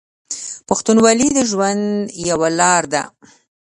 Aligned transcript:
پښتونولي 0.67 1.27
د 1.33 1.39
ژوند 1.49 1.85
یوه 2.29 2.49
لار 2.59 2.83
ده. 2.93 3.03